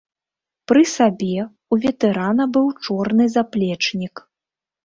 [0.71, 4.15] Пры сабе ў ветэрана быў чорны заплечнік.